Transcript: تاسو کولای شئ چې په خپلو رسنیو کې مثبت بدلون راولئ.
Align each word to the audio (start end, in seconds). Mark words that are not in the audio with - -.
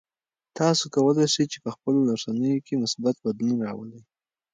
تاسو 0.57 0.83
کولای 0.95 1.27
شئ 1.33 1.45
چې 1.51 1.57
په 1.63 1.69
خپلو 1.75 1.99
رسنیو 2.09 2.63
کې 2.65 2.81
مثبت 2.83 3.15
بدلون 3.25 3.59
راولئ. 3.67 4.01